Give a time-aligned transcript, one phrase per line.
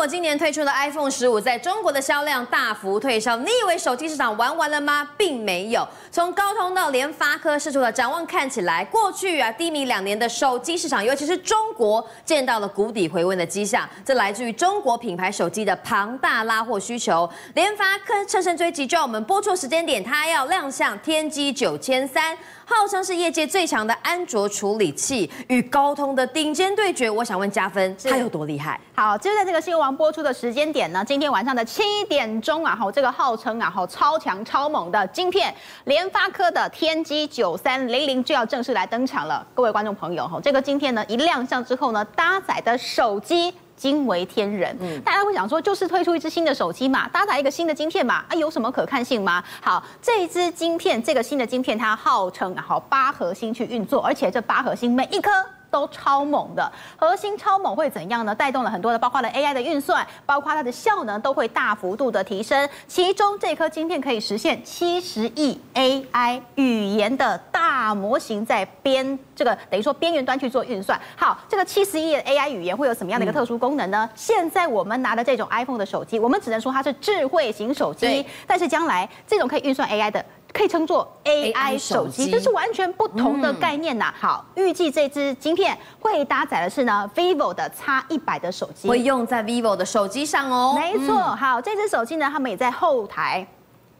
[0.00, 5.06] 果今年推出的 iPhone 十五在中国的销量大幅退烧，你以为手机市场玩完了吗？
[5.18, 5.86] 并没有。
[6.10, 13.86] 从高通到联发科释出的展望看起来，过去啊低迷两年的手机市场，尤其是中国见到了谷底回温的迹象。
[14.02, 17.28] 这来自于中国品牌手机的庞大拉货需求。
[17.52, 22.34] 联发科乘胜追击，就在我们播出时间点，它要亮相天玑九千三。
[22.70, 27.10] 号称是业界最强的安卓处理器，与高通的顶尖对决。
[27.10, 28.78] 我想问加分，它有多厉害？
[28.94, 35.52] 好，就在这个新闻王播出的时间点呢，今天晚上的七点钟啊，吼，这个号称啊，吼，超强超猛的晶片，
[35.84, 39.44] 联发科的天玑九三零零就要正式来登场了。
[39.52, 43.52] 各位观众朋友，吼，这个晶片呢一亮相之后呢，搭载的手机。
[43.80, 49.42] 惊为天人，嗯，大家会想说，就是推出一支新的手机嘛，搭载一个新的晶片嘛，啊，有什么可看性吗？
[49.62, 55.30] 好，这一支晶片，这个新的晶片，它号称啊，好八核心去运作，而且这八核心每一颗。
[55.70, 58.34] 都超猛的，核心超猛会怎样呢？
[58.34, 62.68] 带动了很多的，包括了 AI 的运算，包括它的效能都会大幅度的提升。
[62.86, 71.00] 其中这颗晶片可以实现七十亿 AI 语言的大模型在边这个等于说边缘端去做运算。
[71.16, 74.08] 好，这个七十亿的 AI 语言会有什么样的一个特殊功能呢？
[74.10, 80.24] 嗯、现在我们拿的这种 iPhone 的手机，我们只能说它是智慧型手机，但是将来这种可以运算 AI 的。
[80.52, 84.14] 可以称作 AI 手机，这是完全不同的概念呐、啊。
[84.20, 90.74] 好，预计这支晶片会搭载的是呢 vivo 的 X 一百的手机，会用在 vivo 的手机上哦。
[90.76, 93.46] 没错，好，这支手机呢，他们也在后台。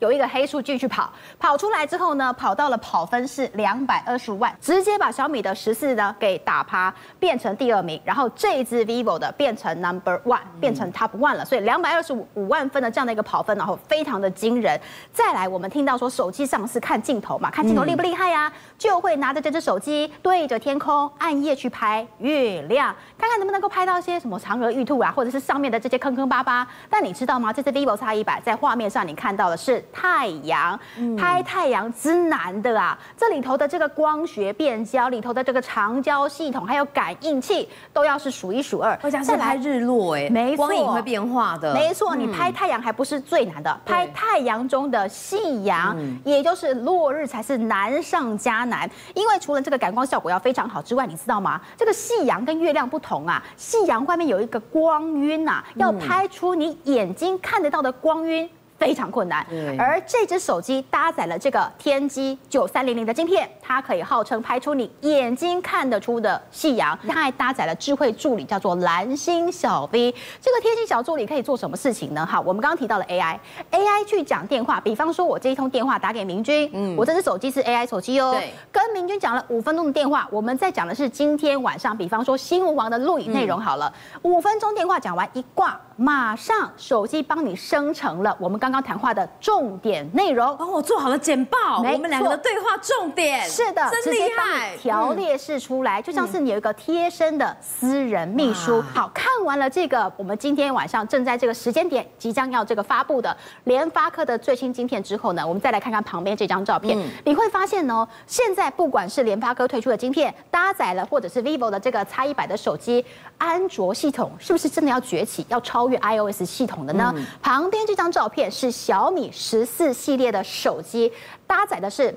[0.01, 8.01] 有一个黑数据去跑，跑出来之后呢，跑到了跑分是两百二十五万，直接把小米的十四呢给打趴，变成第二名。
[8.03, 11.45] 然后这一支 vivo 的变成 number one，变成 top one 了。
[11.45, 14.81] 所以两百二十五万分的这样的一个跑分，然后非常的惊人。
[15.13, 18.53] 再来，我们听到说手机上是看镜头嘛，看镜头厉不厉害呀、啊？
[18.79, 26.67] 就会拿着这只手机对着天空暗夜去拍月亮，看看能不能够拍到一些什么嫦娥玉兔啊，或者是上面的这些坑坑巴巴。
[26.89, 27.53] 但你知道吗？
[27.53, 29.85] 这支 vivo X 一百在画面上你看到的是。
[29.93, 30.79] 太阳
[31.17, 32.99] 拍太阳之难的啊！
[33.17, 38.99] 这里头的这个光学变焦，里头的这个长焦系统，还有感应器，都要是数一数二。
[39.03, 41.75] 而且是拍日落哎，没错，光影会变化的。
[41.75, 48.89] 没错，你拍太阳还不是最难的，拍太阳中的夕阳，也就是落日才是难上加难。
[49.15, 51.61] 因为除了这个感光效果要非常好之外，你知道吗？
[51.77, 58.49] 这个夕阳跟月亮不同啊，夕阳外面有一个光晕呐，要拍出你眼睛看得到的光晕。
[58.81, 59.47] 非常困难，
[59.79, 66.99] 而这只手机搭载了这个天玑九三零零的晶片，它可以号称拍出你眼睛看得出的夕阳。
[67.07, 70.11] 它还搭载了智慧助理，叫做蓝星小 V。
[70.41, 72.25] 这个天玑小助理可以做什么事情呢？
[72.25, 83.93] 好，我们刚刚提到了 AI，AI 去讲电话，比方说我这一通电话打给明君，嗯，我这只手机是 AI 手机哦，对，跟明君讲了五分钟的电话，我们在讲的是今天晚上，比方说新闻网的录影内容好了，
[84.23, 88.71] 五分钟电话讲完一挂，马上手机帮你生成了我们刚。
[88.71, 91.79] 刚刚谈话的重点内容，帮我做好了简报。
[91.79, 98.81] 我们两个的对话重点，是的，真厉害，条列式出来，就像是你有一个贴身的私人秘书。
[98.95, 113.05] 好，看完了这个，我们今天晚上正在这个时间点即将要这个发布的联发科的最新晶片之后呢，我们再来看看旁边这张照片，你会发现呢，现在不管是联发科推出的晶片，搭载了或者是 vivo 的这个 X 一百的手机，
[113.37, 117.13] 安卓系统是不是真的要崛起，要超越 iOS 系统的呢？
[117.43, 118.51] 旁边这张照片。
[118.51, 121.11] 是小米十四系列的手机，
[121.47, 122.15] 搭载的是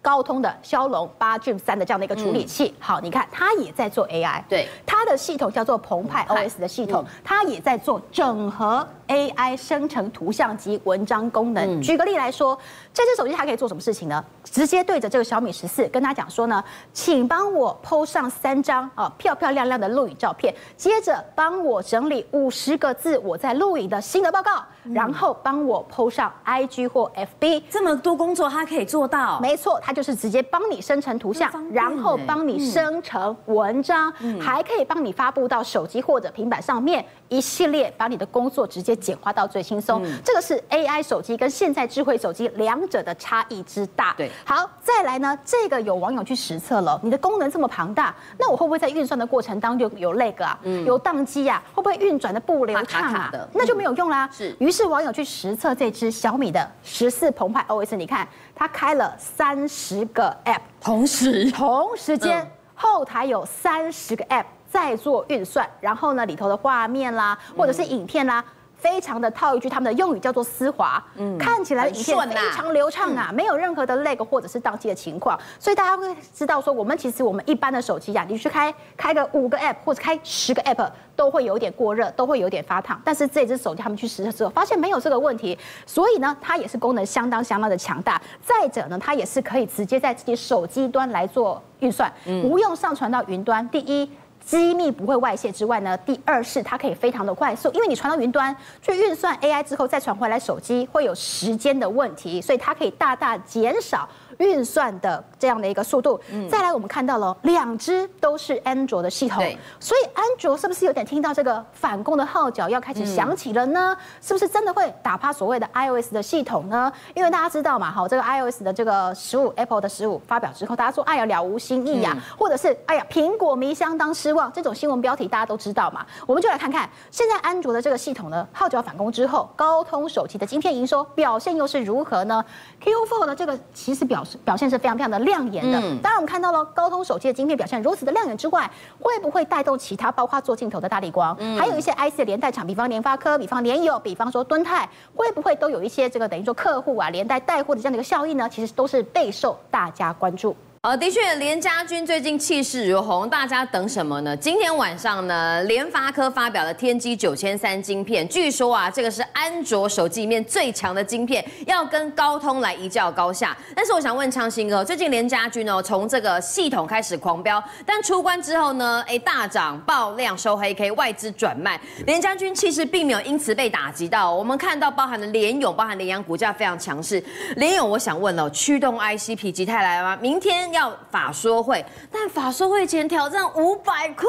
[0.00, 2.74] 高通的骁龙八 Gen 三的这样的一个处理器。
[2.78, 8.86] 好，你看它也在做 AI，对，它的系统叫做澎湃 OS 的系统，它也在做整合。
[9.08, 11.82] AI 生成图像及文章功能。
[11.82, 12.58] 举个例来说，
[12.94, 14.24] 这只手机还可以做什么事情呢？
[14.44, 27.10] 直接对着这个小米十四，跟他讲说呢，请帮我 PO 上三张啊漂漂亮亮的录影照片，接着帮我整理五十个字我在录影的心得报告，然后帮我 PO 上 IG 或
[27.40, 27.64] FB。
[27.68, 29.40] 这么多工作他可以做到？
[29.40, 38.92] 没错，他就是直接帮你生成图像，然后帮你生成文章，还可以帮你发布到手机或者平板上面，一系列把你的工作直接。
[39.02, 44.14] 简化到最轻松，嗯、这个是 AI 手机跟现在智慧手机两者的差异之大。
[44.16, 53.08] 对，好，再来呢，这个有网友去实测了，你的功能这么庞大，那我会不会在运算的过程当中有那个啊，嗯、有宕机啊，会不会运转的不流畅啊？
[53.08, 53.48] 卡卡的。
[53.54, 54.28] 那就没有用啦。
[54.32, 61.50] 是，于是网友去实测这支小米的十四澎湃 OS，你看它开了三十个 App，同时？
[61.50, 68.44] 同时间、嗯、后台有三十个 App 在做运算，然后呢里头的画面啦，或者是影片啦。
[68.82, 85.56] 非常的套一句他们的用语叫做丝滑，嗯，看起来影片非常流畅啊，没有任何的 lag 或者是宕机的情况，所以大家会知道说，我们其实我们一般的手机呀，你去开开个五个 app 或者开十个 app 都会有点过热，都会有点发烫，但是这只手机他们去实测之后发现没有这个问题，
[85.86, 92.12] 所以呢，它也是功能相当相当的强大，再者呢，它也是可以直接在自己手机端来做运算，
[92.42, 93.66] 不用上传到云端。
[93.68, 94.10] 第一。
[94.44, 104.08] 机密不会外泄之外呢，第二是它可以非常的快速，因为你传到云端去运算 AI 之后再传回来手机会有时间的问题，所以它可以大大减少。
[104.38, 106.20] 运算的这样的一个速度，
[106.50, 109.44] 再来我们看到了两只都是安卓的系统，
[109.78, 113.96] 所以安卓是不是有点听到这个反攻的号角要开始响起了呢？
[114.20, 116.92] 是不是真的会打趴所谓的 iOS 的系统呢？
[117.14, 126.06] 因为大家知道嘛，好，这个 iOS 的这个十五 Apple 的十五发表之后，大家说哎呀了无新意呀，或者是哎呀苹果迷相当失望，这种新闻标题大家都知道嘛。
[126.26, 132.44] 我们就来看看现在安卓的这个系统呢，号角反攻之后，高通手机的晶片营收表现又是如何呢
[132.82, 134.31] ？Q4 的这个其实表示。
[134.38, 135.80] 表现是非常非常的亮眼的。
[136.02, 138.70] 当然，我们看到了高通手机的晶片表现如此的亮眼之外，
[139.00, 148.48] 会不会带动其他，包括做镜头的大力光，还有一些 IC 的连带厂，比方联发科，比方联友，比方说敦泰，会不会都有一些这个等于说客户啊连带带货的这样的一个效应呢？
[148.48, 150.56] 其实都是备受大家关注。
[150.82, 154.36] 呃，的确，联家军最近气势如虹，大家等什么呢？
[154.36, 163.56] 今天晚上呢，联发科发表了天玑九千三晶片，据说啊，这个是安卓手机里面最强的晶片，要跟高通来一较高下。
[163.76, 174.34] 但是我想问昌兴哥，最近联家军哦，从这个系统开始狂飙，但出关之后呢，哎，大涨爆量收黑 K，外资转卖，联家军气势并没有因此被打击到。
[174.34, 177.22] 我们看到包含的联咏，包含联阳股价非常强势。
[177.54, 180.18] 联咏，我想问哦，驱动 IC 否极泰来吗？
[180.20, 180.71] 明天。
[180.72, 184.26] 要法说会，但法说会前挑战五百块，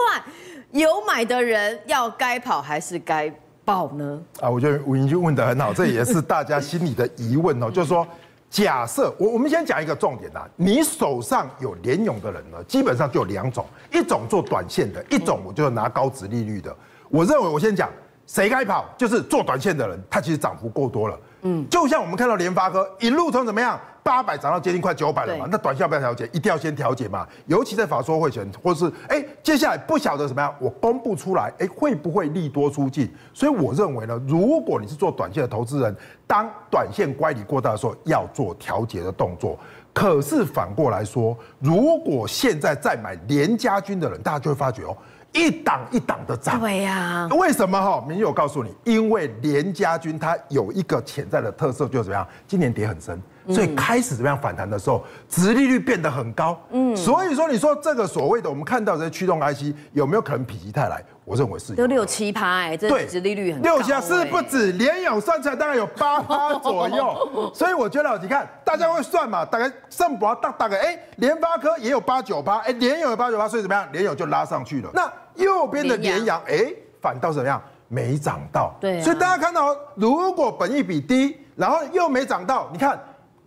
[0.71, 3.33] 有买的人要该跑还是该
[3.65, 4.21] 报呢？
[4.41, 7.71] 啊，我觉得吴盈君问得很好，这也是大家心里的疑问哦。
[7.71, 8.05] 就是说，
[8.49, 16.75] 假设我我们先讲一个重点呐，你手上有联勇的人呢，基本上就有两种，一种做短线的，一种我就拿高值利率的。
[17.09, 17.89] 我认为我先讲
[18.27, 21.17] 谁该跑，就是做短线的人，他其实涨幅过多了。
[21.43, 23.79] 嗯，就像我们看到联发科一路从怎么样？
[24.03, 25.47] 八百涨到接近快九百了嘛？
[25.49, 26.25] 那短线要不要调节？
[26.33, 27.25] 一定要先调节嘛。
[27.47, 33.09] 尤其在法说会前，或者是哎，接下来不晓得什么样，我公布出来，哎，会不会利多出尽？
[33.33, 35.95] 所以我认为呢，如果你是做短线的投资人，
[36.27, 39.57] 当短线乖离过大的时候，要做调节的动作。
[39.93, 44.97] 可是反过来说，如果现在再买联家军的人，大家就会发觉哦，
[45.31, 46.59] 一档一档的涨。
[46.59, 47.29] 对呀。
[47.39, 48.03] 为什么哈？
[48.05, 52.27] 明玉，我告诉你，因为联家军它有一个潜在的特色，就是怎么样？
[52.45, 53.21] 今年跌很深。
[53.49, 56.59] 所以开始怎么样反弹的时候，殖利率变得很高。
[56.71, 61.03] 嗯，所以说你说这个所谓的我们看到这些驱动 IC 有没有可能否极泰来？
[61.25, 63.69] 我认为是有六七趴哎，这殖利率很高。
[63.69, 67.51] 六七趴是不止，联咏算起来大概有八趴 左右。
[67.53, 73.87] 所以我觉得你看大家会算嘛，大概胜博大大概哎，联发科也有八九趴，哎，联友有八九趴，所以怎么样？
[73.93, 74.89] 联友就拉上去了。
[74.93, 77.61] 那右边的联阳哎，反倒怎么样？
[77.87, 78.75] 没涨到。
[78.81, 79.01] 对。
[79.01, 82.99] 所以大家看到，如果本益比低，然后又没涨到，你看。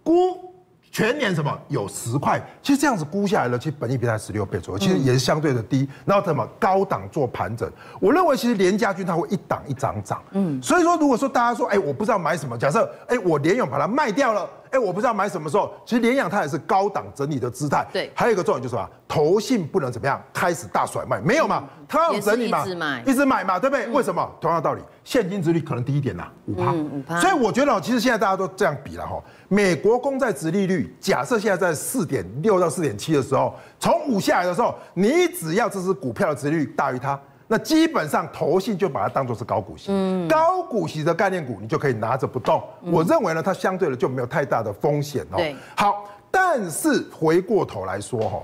[0.07, 0.55] 估
[0.93, 5.87] 全年什么有十块，其实这样子估下来了，其实本益比才十六倍左右，其实也是相对的低。
[6.05, 7.69] 然后怎么高档做盘整？
[8.01, 14.49] 我认为其实联家军它会一档一涨涨，嗯，所以说如果说大家说，哎，我不知道买什么，假设，哎，我联勇把它卖掉了。
[14.71, 15.73] 哎，我不知道买什么时候。
[15.85, 17.87] 其实联阳它也是高档整理的姿态。
[17.93, 18.89] 对，还有一个重点就是什么？
[19.09, 21.65] 投信不能怎么样开始大甩卖，没有嘛？
[21.89, 23.87] 它要整理嘛，一直买，一直买嘛，对不对？
[23.89, 24.29] 为什么？
[24.41, 27.21] 同样道理，现金殖利率可能低一点呐，五趴，五趴。
[27.21, 29.23] 所以我觉得，其实现在大家都这样比了哈。
[29.49, 37.19] 美国公债殖利率假设现在在四点六到四点七的时候，从五下来的时候，你只要这支股票的殖利率大于它。
[37.49, 42.63] 那基本上投信就把它当做是高股息，嗯，高股息的概念股，你就可以拿着不动。
[42.83, 45.37] 我认为呢，它相对的就没有太大的风险哦。
[45.37, 48.43] 对，好，但是回过头来说哈，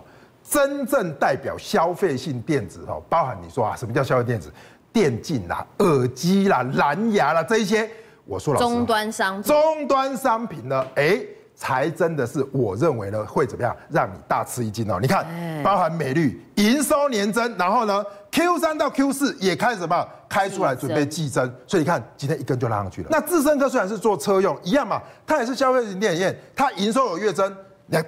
[0.49, 4.53] 真正代表消费性电子哈，包含你说啊，什么叫消费电子？
[4.93, 7.91] 电竞啦、耳机啦、蓝牙啦这一些，
[8.25, 11.21] 我说了，终端商品，终端商品呢，哎。
[11.63, 14.99] 才真的是，我认为呢会怎么样，让你大吃一惊哦！
[15.01, 15.25] 你看，
[15.63, 23.09] 包含美绿营收年增，然后呢 Q 三到 Q 四也开始什么开出来准备季增，所以你看今天一根就拉上去了。
[23.13, 27.57] 那智深科虽然是做车用一样嘛，它也是消费型电影业，它营收有月增，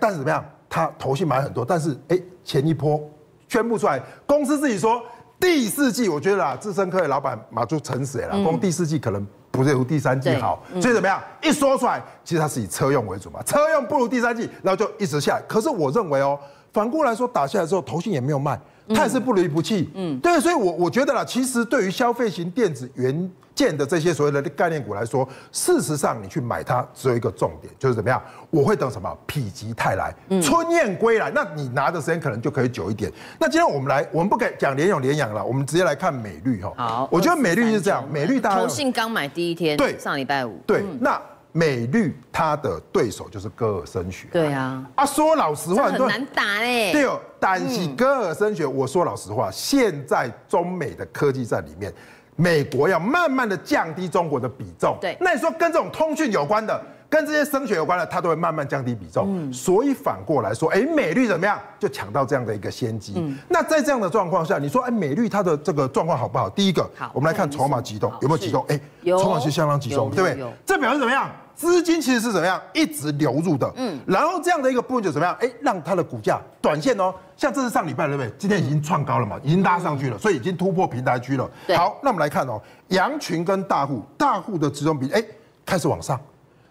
[0.00, 0.44] 但是怎么样？
[0.68, 3.00] 它投信买很多，但是哎前一波
[3.46, 5.00] 宣布出来，公司自己说
[5.38, 9.24] 第四季，我觉得啊，智深科的老板马就沉死了，光第四季可能。
[9.54, 11.22] 不如第三季好，所以怎么样？
[11.40, 15.42] 一说出来，其实它是以车用为主嘛，车用不如第三季，然后就一直下来。
[15.46, 16.36] 可是我认为哦，
[16.72, 19.90] 反过来说打下来之后，投信也没有卖，它也是不离不弃。
[19.94, 28.20] 嗯，对，所以我我觉得啦，其实对于消费型电子元件的这些所谓的概念股来说，事实上你去买它只有一个重点，就是怎么样？
[28.50, 29.08] 我会等什么？
[29.28, 31.30] 否极泰来，春燕归来。
[31.30, 33.10] 那你拿的时间可能就可以久一点。
[33.38, 36.72] 那今天我们来，我们不给讲联咏联阳了，我们直接来看美绿哈。
[36.76, 41.20] 好，我觉得美绿是这样，美绿大家投信刚买第一天，对，上礼拜五，对，那。
[41.56, 46.90] 美绿它的对手就是戈尔森学，对啊，啊说老实话，很难打哎。
[46.90, 51.94] 对哦，但是戈尔森学，我说老实话，现在中美的科技战里面，
[52.34, 54.98] 美国要慢慢的降低中国的比重。
[55.00, 59.52] 对，那你说跟这种通讯有关的，跟这些声学有关的，它都会慢慢降低比重。
[59.52, 63.14] 所以反过来说，哎，美绿怎么样，就抢到这样的一个先机。
[63.48, 66.50] 那在这样的状况下，你说，哎，美绿它的这个状况好不好？
[66.50, 68.64] 第一个，我们来看筹码集中有没有集中？
[68.66, 70.52] 哎，筹码其实相当集中，对不对？
[70.66, 71.30] 这表示怎么样？
[71.54, 78.32] 资金其实是怎么样一直流入的，嗯，然后这样的一个部分就怎么样，哎，让它的股价短线哦，像这是上礼拜对不对？
[78.36, 81.48] 今天已经创高了嘛，已经拉上去了，所以已经突破平台区了。
[81.76, 85.22] 好，那我们来看哦，羊群跟大户，大户的集中比，哎，
[85.64, 86.20] 开始往上，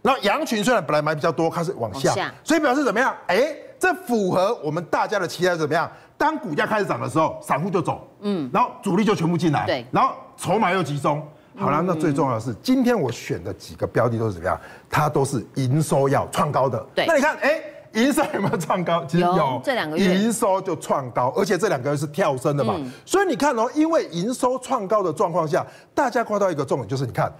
[0.02, 2.13] 然后羊群虽然本来买比较多，开始往下，
[2.44, 3.16] 所以表示怎么样？
[3.28, 5.90] 哎，这符合我们大家的期待，怎么样？
[6.18, 11.25] 当股价开始涨的时候，散户就走，嗯，然后主力就全部进来，对，然后筹码又集中。
[11.55, 14.60] 好了，那最重要的是，今天我选的几个标的都是怎么样？
[14.89, 16.83] 它都是营收要创高的。
[16.95, 17.62] 对，那你看，哎，
[17.93, 19.05] 营收有没有创高？
[19.05, 22.75] 其实有，有这两个月营收就创高，而且这两个月是跳升的嘛。
[22.77, 27.31] 嗯、所以你看哦，因为营收创高的状况下，大家看到一个重点就是，你看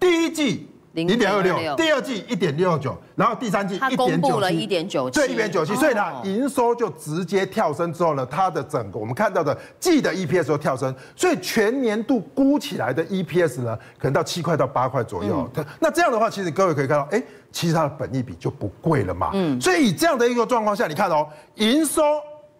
[0.00, 0.68] 第一季。
[0.92, 15.48] 零点二六，第二季一点六九，然后第三季一点九七，它公布了一点九七，对，一点九七，所以呢，营收就直接跳升之后呢，它的整个我们看到的季的 EPS 都跳升，所以全年度估起来的 EPS 呢，可能到七块到八块左右。
[15.56, 19.30] 嗯、那这样的话，其实各位可以看到，哎，其实它的本益比就不贵了嘛。
[19.34, 21.26] 嗯，所以以这样的一个状况下，你看哦，
[21.56, 22.02] 营收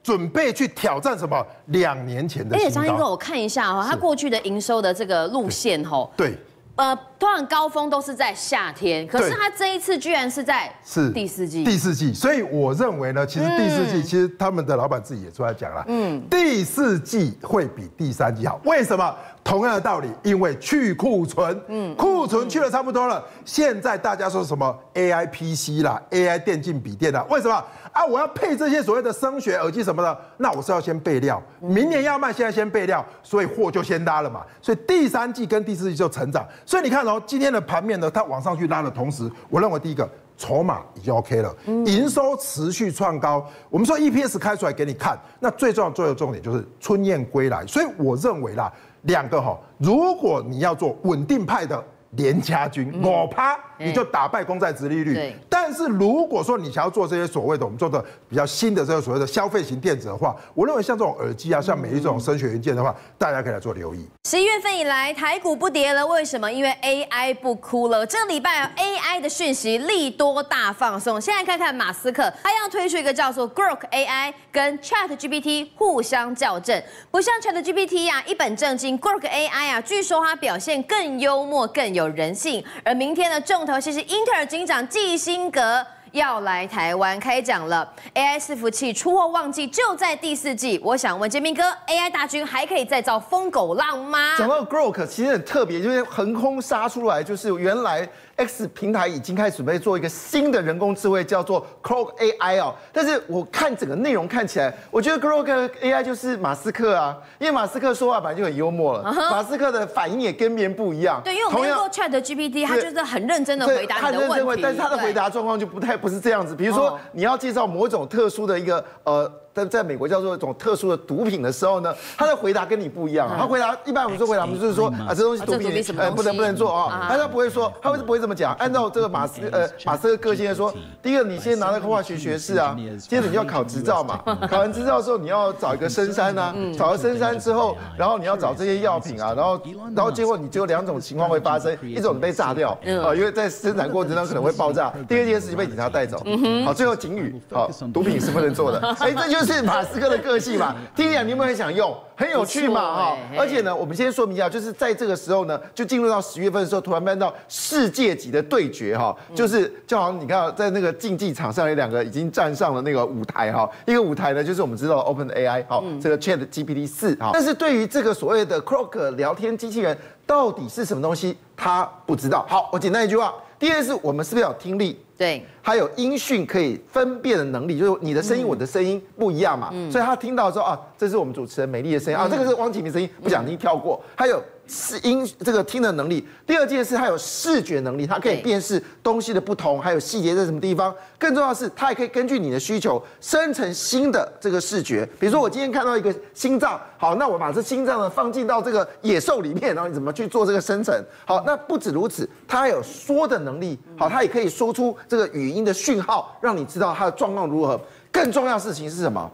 [0.02, 1.44] 准备去挑战什么？
[1.66, 2.56] 两年前的。
[2.56, 6.36] 而且张鑫哥，我看一下哈，它过去的营收的这个路线哈，对。
[6.78, 11.64] 呃，通常高峰都是在夏天，可是他这一次居然是在是第四季。
[11.64, 18.60] 第四季，所以我认为呢，其实第四季，其实他们的老板自己也出来讲了，嗯，第四季会比第三季好。
[18.64, 19.12] 为什么？
[19.48, 27.54] 同样的道理，因为去库存，嗯，库存去了差不多了，现在大家说什么 AI PC 啦，AI 电竞笔电啦，为什么？
[27.90, 34.44] 啊，我要配这些所谓的声学耳机什么的，那我是要先备料，明年要卖，现在先备料，所以货就先拉了嘛。
[34.60, 36.46] 所以第三季跟第四季就成长。
[36.66, 43.42] 所以你看哦，今天的盘面呢，它往上去拉的同时，我认为第一个筹码已经 OK 了，营收持续创高。
[43.70, 47.66] 我们说 EPS 开出来给你看，那最重要、最有重点就是春燕归来。
[47.66, 48.70] 所以我认为啦。
[49.02, 55.32] 两个哈，如果你要做稳定派的连家军，我啪你就打败公债殖利率。
[55.48, 64.08] 但是如果说你想要做这些所谓的我们做的比较新的这个所谓的消费型电子的话，我认为像这种耳机啊，像每一种声学元件的话，大家可以来做留意。
[64.28, 66.50] 十一月份以来，台股不跌了，为什么？
[66.50, 68.06] 因为 AI 不哭了。
[68.06, 71.20] 这个礼拜 AI 的讯息利多大放送。
[71.20, 82.64] 现在看看马斯克，他要推出一个叫做 Grok AI 跟 Chat GPT 互相校正，不像 Chat GPT 呀、啊、一本正经，Grok AI 啊，据说它表现更幽默、更有人性。
[82.84, 85.84] 而明天的重头戏是英特尔警长基辛格。
[86.12, 90.80] 要来台湾开讲了，AI 伺服器出货旺季就在第四季。
[90.82, 94.34] 我想问建明哥，AI 大军还可以再造疯狗浪吗？
[94.38, 98.08] 讲到 Grok，其实很特别，就是横空杀出来，就是原来。
[98.38, 102.72] X 平台已经开始准备做一个新的人工智慧，叫做 Grok AI 哦。
[102.92, 109.30] 但是我看整个内容看起来，我觉得 Grok AI 就是马斯克啊，因为马斯克说话本来就很幽默了，uh huh.
[109.32, 111.20] 马斯克的反应也跟别人不一样。
[111.24, 116.54] 对，因为我们用过 Chat GPT，他就是很认真的回答你的问题，但是他的回答状况就不太不是这样子。
[116.54, 119.30] 比如说你要介绍某种特殊的一个呃。
[119.58, 123.28] 在在美国叫做一种特殊的毒品的时候呢，他的回答跟你不一样。
[123.36, 127.06] 他回答一般我们说回答，我们就是说啊，这东西毒品，呃，不能不能做啊。
[127.08, 128.54] 但他不会说，他会不会这么讲？
[128.54, 130.72] 按照这个马斯呃马斯克个性来说，
[131.02, 134.20] 第一个你先拿到化学学士啊，接着你要考执照嘛。
[134.48, 139.60] 考完执照之后，你要找一个深山啊，找了深山之后，然后你要找这些药品啊，然后
[139.94, 142.70] 然后结果你只有两种情况会发生，一种被炸掉
[143.02, 146.22] 啊，因为在生产过程中可能会爆炸；第二件事情被警察带走。
[146.64, 148.78] 好，最后警语，好，毒品是不能做的。
[149.00, 149.47] 哎，这就是。
[149.52, 150.76] 是马斯克的个性嘛？
[150.94, 151.96] 听起来你有没有很想用？
[152.14, 153.16] 很有趣嘛哈！
[153.38, 172.44] 而且呢，我们先说明一下，就是在这个时候呢，就进入到十月份的时候，突然看到世界级的对决哈，就是就好像你看在那个竞技场上有两个已经站上了那个舞台哈，一个舞台呢就是我们知道的 Open AI 哈，这个 Chat GPT 四哈，但是对于这个所谓的 Grok 聊天机器人到底是什么东西，他不知道。
[172.48, 175.00] 好，我简单一句话，第一个是我们是不是要听力？
[175.16, 184.02] 对，还有音讯可以分辨的能力，就是你的声音、我的声音不一样嘛，所以他听到说啊，这是我们主持人美丽的声音啊，这个是汪启明声音，不想听跳过。
[184.14, 186.26] 还有视音这个听的能力。
[186.46, 190.94] 第二件事，它有视觉能力，它可以辨识东西的不同，还有细节在什么地方。
[191.18, 195.06] 更重要的是，它也可以根据你的需求生成新的这个视觉。
[195.18, 200.94] 比如说，我今天看到一个心脏，好，那我把这心脏呢放进到这个野兽里面，然后你怎么去做这个生成？
[201.26, 207.80] 好，那不止如此，它还有说的能力，好，它也可以说出这个语音的讯号，让你知道它的状况如何。
[208.10, 209.30] 更重要的事情是什么？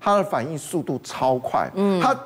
[0.00, 2.16] 它的反应速度超快，嗯，它。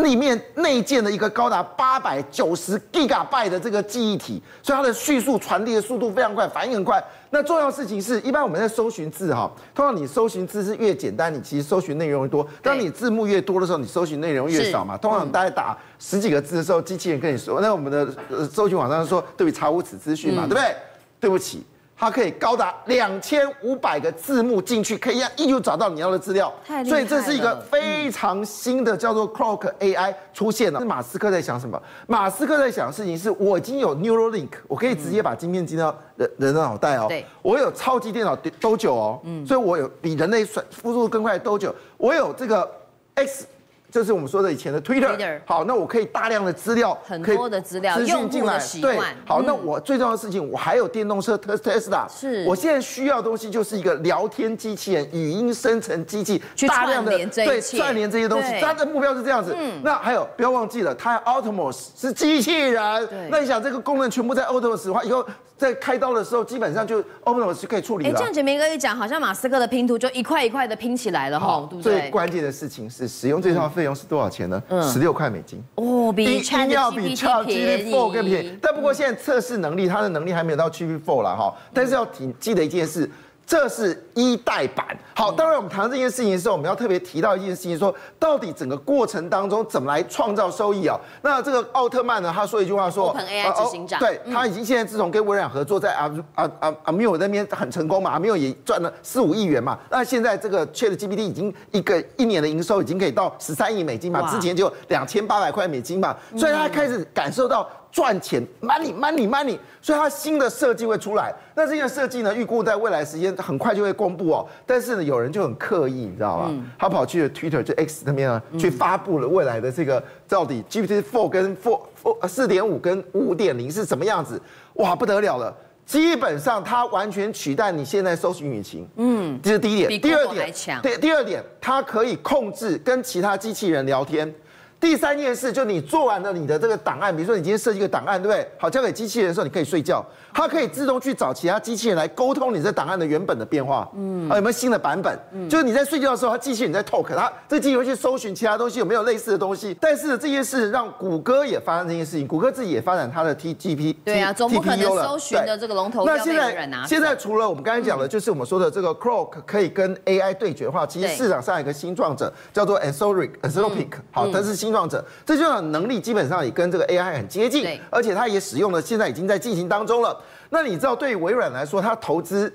[0.00, 7.02] 里面内建了一个高达八百九十 Gigabyte 的这个记忆体，所以它的叙述传递的速度非常快，反应很快。
[7.30, 12.46] 那重要事情是，一般我们在搜寻字哈，通常你搜寻字是越简单，你其实搜寻内容越多。
[12.62, 14.98] 当你字幕越多的时候，你搜寻内容越少嘛。
[14.98, 18.06] 通常大概打十几个字的时候，机器人跟你说，那我们的
[18.46, 20.76] 搜寻网站说，对不起，查无此资讯嘛，对不对？
[21.18, 21.64] 对不起。
[21.98, 26.52] 它可以高达两千五百个字幕进去，可以让一就找到你要的资料。
[26.84, 30.78] 所以这是一个非常新的叫做 Clock AI 出现了。
[30.78, 31.80] 是马斯克在想什么？
[32.06, 37.06] 马斯克在想的事情是，我已经有 Neuralink，我可以直接把晶片进到人人的脑袋哦。
[37.08, 39.20] 对，我有超级电脑多久哦？
[39.24, 41.74] 嗯，所以我有比人类算速度更快多久？
[41.96, 42.70] 我有这个
[43.14, 43.46] X。
[43.90, 45.40] 这是我们说的以前的 Twitter。
[45.44, 48.58] 好，那我可以大量的资料，很多的资料，资讯进来。
[48.80, 52.06] 对，好，那我最重要的事情，我还有电动车 Tesla。
[52.08, 58.54] 是，我现在需要的东西就是一个聊天机器人、语音生成机器，大量的对串联这些东西。
[58.60, 59.54] 它的目标是这样子。
[59.58, 59.80] 嗯。
[59.82, 63.06] 那还有，不要忘记了，它 Optimus 是机器人。
[63.06, 63.28] 对。
[63.30, 65.24] 那你想，这个功能全部在 Optimus 的话，以后。
[65.58, 68.10] 在开刀的时候，基本上就 Optimus 就可以处理了。
[68.10, 71.98] 哎，这样简明哥一讲，好像马斯克的拼图就一块一块的拼起来了哈，对不对？
[71.98, 74.62] 最关键的事情是，使用这套费用是多少钱呢？
[74.70, 75.62] 嗯，十六块美金。
[75.74, 78.58] 哦，比 ChatGPT 4更便宜。
[78.62, 81.54] 但不过现在测试能力，它的能力还没有到 GPT-4 了哈。
[81.74, 83.10] 但是要挺记得一件事。
[83.46, 84.84] 这是一代版。
[85.14, 90.98] 好，当然我们谈这件事情的时候，我们要特别提到一件事情，说到底整个过程当中怎么来创造收益啊？
[91.22, 99.78] 那这个奥特曼呢，他说一句话说，OpenAI 执行长，对，他已经现在自从跟微软合作，在阿阿阿阿米尔那边很成功嘛，阿米尔也赚了四五亿元嘛。
[99.90, 107.68] 那现在这个 ChatGPT 已经一个一年的营收已经可以到十三亿美金嘛，之前就两千八百块美金嘛，所以他开始感受到。
[107.96, 111.34] 赚钱，money money money，所以它新的设计会出来。
[111.54, 114.46] 那这个设计呢，预估在未来时间很快就会公布哦。
[114.66, 116.48] 但是呢，有人就很刻意，你知道吗？
[116.50, 124.38] 嗯、他跑去了 Twitter 就 X 那边啊，去发布了未来的这个到底 GPT Four 跟 Four Four 四点五跟五点零是什么样子？
[124.74, 125.56] 哇，不得了了！
[125.86, 128.86] 基本上它完全取代你现在搜寻引擎。
[128.96, 129.98] 嗯，这是第一点。
[130.02, 134.30] 第二点，对，第二点，它可以控制跟其他机器人聊天。
[134.78, 138.46] 第三件事，就你做完了你的这个档案，比如说你今天设计一个档案，对不对？
[138.58, 145.18] 好，交给机器人的时候，你可以睡觉，它可以自动去找其他机器人来沟通你这档案的原本的变化，嗯，啊有没有新的版本？
[145.32, 149.74] 嗯，就是你在睡觉的时候，它机器人在 talk，它这机器人会去搜寻其他东西有没有类似的东西。
[149.80, 156.04] 但是这件事让谷歌也发生这件事情，谷歌自己也发展它的 T G P，对啊，总不可能搜寻的这个龙头。
[156.04, 165.56] 那现在现在除了我们刚才讲的，就是我们说的这个 Claude 可以跟 A I 对决的话，其实市场上有一个新创者叫做 Anthropic，好，但是新创者，这就。
[165.56, 170.14] 能力基本上也跟这个 AI 很接近，而且它也使用了，现在已经在进行当中了。
[170.50, 172.52] 那你知道，对于微软来说，它投资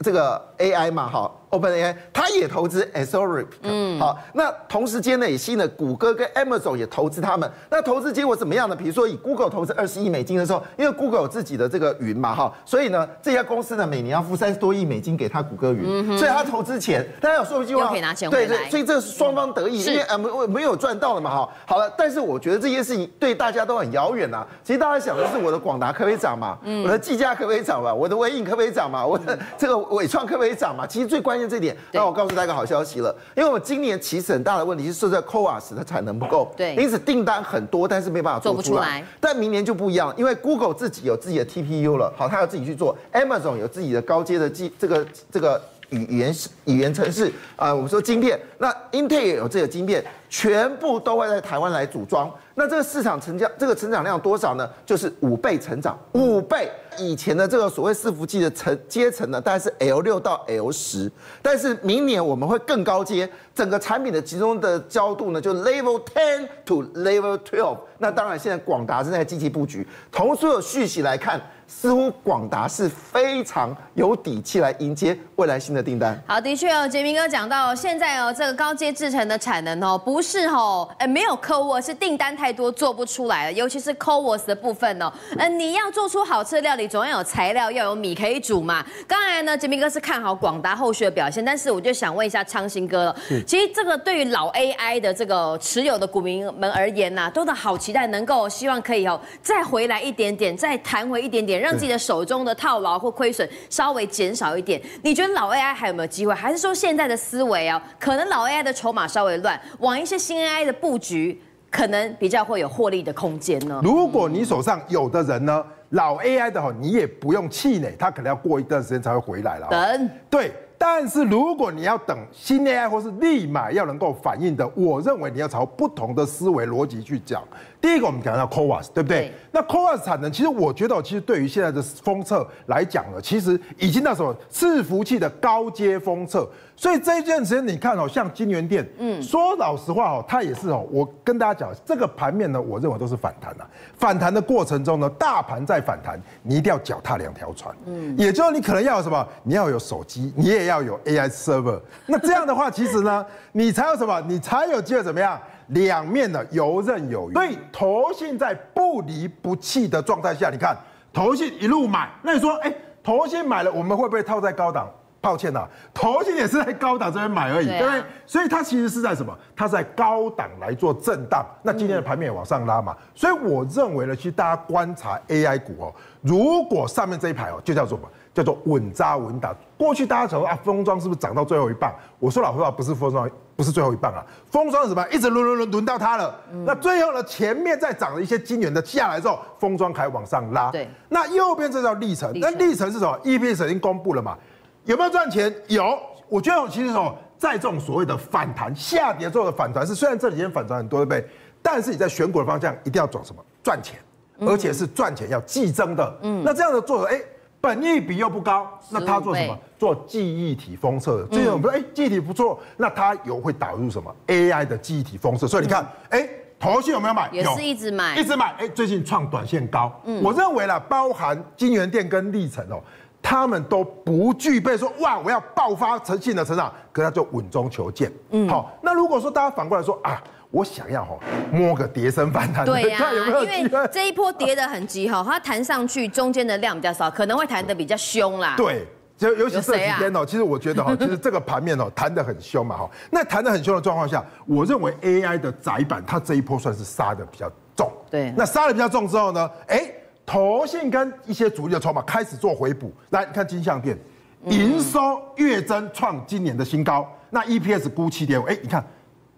[0.00, 1.08] 这个 AI 嘛？
[1.08, 1.30] 哈。
[1.52, 7.46] OpenAI，他也投资 Anthropic，嗯，好，那同时间呢，也吸引了谷歌跟 Amazon 也投资他们。
[7.68, 8.74] 那投资结果怎么样呢？
[8.74, 24.42] 比如说以 Google 投资二十亿美金的时候，因为 Google 有自己的这个云嘛，哈，所以呢，这家公司呢每年要付三十多亿美金给他谷歌云，嗯、所以他投资钱，大家有说一句话，可以拿钱回来，对对，所以这是双方得益，嗯、因为呃没没有赚到了嘛，哈，好了，但是我觉得这件事情对大家都很遥远呐。
[24.64, 26.56] 其实大家想的是我的广达可不可以涨嘛？
[26.64, 27.92] 嗯、我的技嘉可不可以涨嘛？
[27.92, 29.04] 我的微影可不可以涨嘛？
[29.04, 30.86] 我的这个伟创可不可以涨嘛？
[30.86, 38.62] 其实最关键这一点，那我告诉大家一个好消息了，因为我们今年其实很大的问题是设在 CoWoS 的产能不够，对，因此订单很多，但是没办法做出来。
[38.62, 45.60] 出来但明年就不一样，因为 Google 自己有自己的 TPU 了，好，它要自己去做；Amazon 有自己的高阶的机这个这个
[45.92, 52.32] 语言语言城市啊，我们说晶片，那 Intel 也有这个晶片，全部都会在台湾来组装。
[52.54, 54.68] 那这个市场成交，这个成长量多少呢？
[54.84, 56.70] 就是五倍成长，五倍。
[56.98, 67.78] 以前的这个所谓伺服器的层阶层呢，大概是 L 六到 L 十，但是明年我们会更高阶，整个产品的集中的焦度呢，就 Level ten to Level twelve。
[67.96, 69.86] 那当然，现在广达正在积极布局。
[70.10, 71.40] 从所有讯息来看。
[71.80, 76.16] 似乎广达是非常有底气来迎接未来新的订单。
[76.26, 88.84] 好，的确哦，杰明哥讲到现在哦，这个高阶制程的产能哦，不是哦，哎，没有 CoWoS，是订单太多做不出来了，尤其是 CoWoS 的部分哦，嗯，你要做出好吃的料理，总要有材料，要有米可以煮嘛。
[89.08, 93.16] 刚才呢，杰明哥是看好广达后续的表现，但是我就想问一下昌兴哥了。
[93.44, 104.82] 其实这个对于老 AI 的这个持有的股民们而言呐、啊，都的好期待，能够希望可以哦再回来一点点，再弹回一点点，让自己的手中的套牢或亏损稍微减少一点。
[105.02, 106.34] 你觉得老 AI 还有没有机会？
[106.34, 111.40] 还是说现在的思维啊，可能老 AI 的筹码稍微乱，往一些新 AI 的布局？
[111.70, 113.80] 可能比较会有获利的空间呢。
[113.82, 119.68] 如果你手上有的人呢，老 AI 的话，你也不用气馁，他可能要过一段时间才会回来了。
[119.70, 120.52] 等，对。
[120.76, 127.42] 但是如果你要等新 AI 或是立马要能够反应的，我认为你要朝不同的思维逻辑去讲。
[127.82, 129.22] 第一个，我们讲到 CoWoS，对不对？
[129.22, 136.48] 对，那 CoWoS 产能，其实我觉得，其实对于现在的封测来讲呢，其实已经到什么伺服器的高阶封测。
[136.74, 143.66] 所以这一段时间，你看哦，像金源店，嗯，说老实话哦，它也是哦，我跟大家讲，这个盘面呢，我认为都是反弹的。
[143.98, 151.80] 反弹的过程中呢，大盘在反弹，你一定要脚踏两条船，嗯，也就是你可能要有什么，你要有手机，你也要有 AI server。
[152.06, 155.38] 那这样的话，其实呢，你才有什么，你才有机会怎么样，
[155.68, 157.34] 两面的游刃有余。
[157.34, 160.76] 所以投信在不离不弃的状态下，你看
[161.12, 164.88] 投信一路买，那你说，哎，投信买了，我们会不会套在高档？
[165.20, 168.04] 抱歉呐、啊，投信也是在高档这边买而已，对不、啊、对？
[168.26, 169.32] 所以它其实是在什么？
[169.54, 171.46] 它在高档来做震荡。
[171.62, 178.10] 那今天的盘面往上拉嘛，所以我认为呢，其实大家观察 AI 股哦，如果上面这一排哦，就叫做什么？
[178.34, 179.54] 叫做稳扎稳打。
[179.76, 181.92] 过去大家想说啊，封装是不是涨到最后一棒？
[182.18, 184.24] 我说老实话，不是封装，不是最后一棒啊。
[184.50, 185.06] 封装是什么？
[185.10, 186.34] 一直轮轮轮轮到它了。
[186.64, 190.70] 那最后呢，前面再涨了一些晶圆的下来之后，封装还往上拉。
[190.70, 190.88] 对。
[191.08, 194.36] 那右边这叫历程，那历程是什么？EPS 已经公布了嘛？
[194.84, 195.52] 有没有赚钱？
[195.68, 201.28] 有，我觉得其实哦，在这种所谓的反弹下跌之后的反弹是，虽然这几天反弹很多，对不对？
[201.60, 203.44] 但是你在选股的方向一定要走什么？
[203.62, 203.98] 赚钱，
[204.40, 206.18] 而且是赚钱要季增的。
[206.22, 207.20] 嗯，那这样的做，哎，
[207.62, 209.56] 本益比又不高，那他做什么？
[209.78, 211.26] 做记忆体封测的。
[211.28, 215.46] 最近我们说，哎，记忆体不错，那他有会导入什么 AI 的记忆体封测？
[215.46, 217.30] 所以你看，哎，投信有没有买？
[217.32, 218.52] 也是一直买，一直买。
[218.58, 219.92] 哎，最近创短线高。
[220.02, 222.82] 嗯，我认为啦，包含金源店跟力成哦。
[223.24, 228.12] 他们都不具备说哇，我要爆发成性的成长，可是他就稳中求健。
[228.30, 230.20] 嗯，好，那如果说大家反过来说啊，
[230.52, 231.18] 我想要哈
[231.50, 238.54] 摸个跌升反弹，对呀、 啊，有有因为这一波跌得很急哈，它弹上去中间的量比较少，可能会弹得比较凶啦。
[238.56, 238.86] 对，
[239.16, 247.90] 就尤其这几天哦，其实我觉得哈， 其实这个盘面哦弹得很凶嘛哈，那弹得很凶的状况下，我认为 AI 的窄板它这一波算是杀的比较重。
[248.10, 249.90] 对，那杀的比较重之后呢，哎。
[250.24, 253.98] 投信跟一些主力的筹码开始做回补，来你看金项店，
[254.44, 258.82] 营收月增创今年的新高，那 EPS 估七点五，哎，你看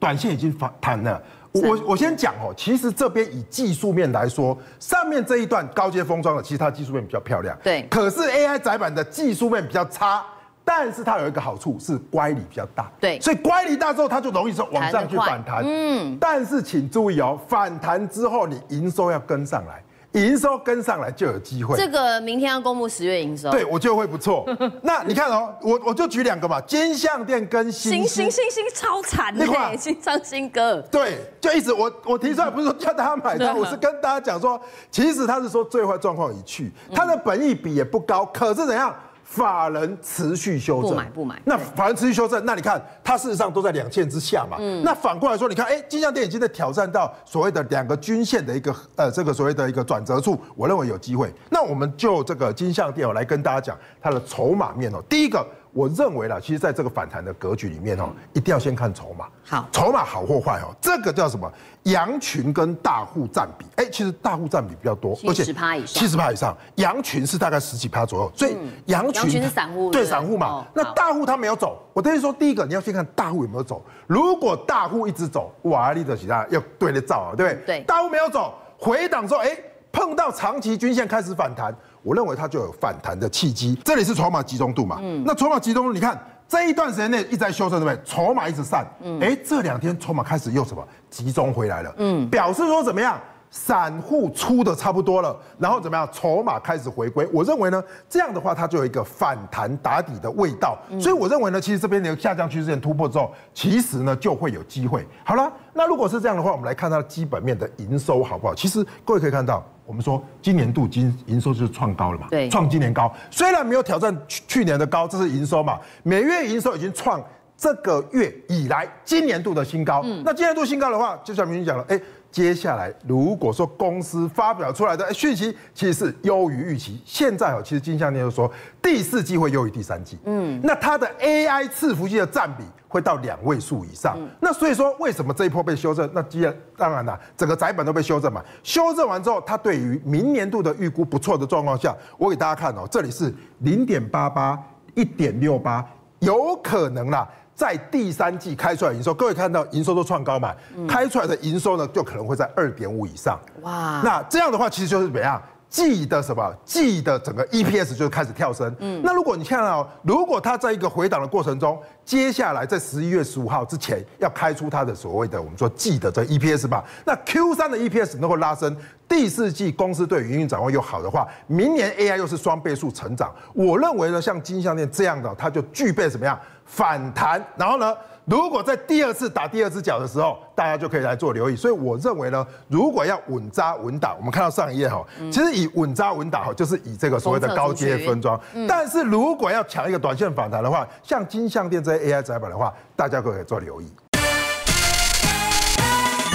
[0.04, 1.18] 短线已经反弹了。
[1.52, 7.56] 我我先讲哦，其实这边以技术面来说，上面这一段高阶封装的，其实它技术面比较漂亮。
[7.62, 7.86] 对。
[7.88, 10.22] 可是 AI 窄板的技术面比较差，
[10.62, 12.90] 但是它有一个好处是乖离比较大。
[13.00, 13.18] 对。
[13.20, 15.62] 所以乖离大之后，它就容易说往上去反弹。
[15.64, 16.18] 嗯。
[16.20, 19.82] 但是请注意哦，反弹之后你营收要跟上来。
[20.14, 21.76] 营收跟上来就有机会。
[21.76, 24.44] 这个明天要公布十月营收，对我就会不错。
[24.82, 28.30] 那你看哦，我我就举两个嘛，金项店跟新星。
[28.30, 29.46] 新星超惨的，
[29.76, 30.80] 新唱新歌。
[30.90, 38.94] 对，就一直我我提出来不是说叫大家买它，我是跟大家讲说，其实他是说最坏状况已去，他的本益比也不高，可是怎样？
[39.24, 41.42] 法人持续修正，不买不买。
[41.44, 44.58] 那法人持续修正，那你看它事实上都在两线之下嘛。
[44.60, 44.82] 嗯。
[44.84, 51.32] 那反过来说，你看，哎，金像店已经在挑战到所谓的两个均线的一个呃这个所谓的一个转折处，我认为有机会。
[51.50, 55.02] 那我们就这个金像店哦来跟大家讲它的筹码面哦。
[55.08, 55.44] 第一个。
[55.74, 59.26] 我认为啦，其实在这个反弹的格局里面哦，一定要先看筹码。
[59.44, 61.52] 好，筹码好或坏哦，这个叫什么？
[61.82, 63.66] 羊群跟大户占比。
[63.74, 68.32] 哎，其实大户占比比较多，而且七十趴以上，七十趴以上，羊群是大概十几趴左右。
[68.36, 68.56] 所以
[68.86, 70.64] 羊群，是散户，对散户嘛。
[70.72, 71.82] 那大户他没有走。
[71.92, 73.84] 我等于说，第一个你要先看大户有没有走。
[74.06, 77.80] 如果大户一直走，哇，你的其他要对得照啊，对不对？
[77.80, 77.80] 对。
[77.80, 79.50] 大户没有走，回档之后，哎，
[79.90, 81.74] 碰到长期均线开始反弹。
[82.04, 88.04] 我认为它就有反弹的契机，这里是筹码集中度嘛，嗯，那筹码集中度，你看这一段时间内一直在修正，对不对？
[88.04, 93.18] 筹码一直散，嗯，哎，这两天筹码开始又什么集中回来了，嗯，表示说怎么样？
[93.56, 96.06] 散户出的差不多了，然后怎么样？
[96.12, 97.24] 筹码开始回归。
[97.32, 100.76] 我认为呢，这样的话它就有一个反弹打底的味道。
[101.00, 105.06] 所以我认为呢，其实这边的下降趋势线突破之后，其实呢就会有机会。
[105.22, 108.52] 好了，那如果是这样的话，我们来看它的基本面的营收好不好？
[108.56, 113.14] 其实各位可以看到，我们说今年度今营收就是创高了嘛，对，创今年高。
[113.30, 117.22] 虽然没有挑战去去年的高，这是营收嘛，每月营收已经创
[117.56, 120.00] 这个月以来今年度的新高。
[120.04, 122.00] 嗯，那今年度新高的话，就像明明讲了，哎。
[122.34, 128.50] 接下来如果说公司发表出来的讯息其实是优于预期，现在哦，其实金项链就说
[128.82, 136.10] 第四季会优于第三季，嗯，那它的 AI 伺服器的占比会到两位数以上，那所以说为什么这一波被修正？
[136.12, 144.60] 那既然当然了，整个载板都被修正嘛，修正完之后，它对于明年度的预估不错的状况下，我给大家看哦，这里是零点八八、
[144.96, 145.86] 一点六八，
[146.18, 147.28] 有可能啦。
[147.54, 150.52] 在第三季开出来的营收，各位看到营收都创高嘛？
[150.88, 153.38] 开出来的营收呢，就可能会在二点五以上。
[153.62, 154.00] 哇！
[154.04, 155.40] 那这样的话，其实就是怎么样？
[155.74, 156.54] 季的什么？
[156.64, 158.72] 季的整个 EPS 就开始跳升。
[158.78, 159.02] 嗯。
[159.02, 168.76] 那如果你看到，如果它在一个回档的过程中，接下来在十一月十五号之前要开出它的所谓的我们说季的这 EPS 吧，那 Q 三的 EPS 能够拉升，
[169.08, 176.38] 第四季公司对营运展望又好的话，明年 AI 又是双倍数成长，我认为呢，像金项链这样的，它就具备什么样？
[176.64, 177.92] 反弹，然后呢，
[178.26, 181.54] 如果在第二次打第二只脚的时候，大家就可以来做留意。
[181.54, 188.40] 所以我认为呢，如果要稳扎稳打，我们看到上一页哈，其实以稳扎稳打哈，就是以这个所谓的高阶分装。
[188.66, 193.92] 但是如果要抢一个短线反弹的话，像金项店这些 AI 窄板的话，大家可以做留意。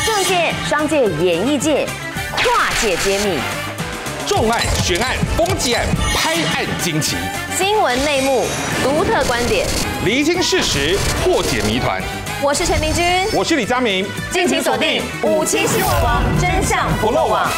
[0.06, 1.88] 政界、商界、演艺界，
[2.38, 3.40] 跨界揭秘，
[4.28, 7.18] 重案、悬案、攻击案、拍案惊奇，
[7.60, 8.46] 新闻内幕，
[8.82, 9.68] 独特观点。
[10.06, 12.02] 厘清事实，破解谜团。
[12.42, 17.52] 我是陈明君，我是李佳明，敬请锁定《五七新闻网》，真相不漏网。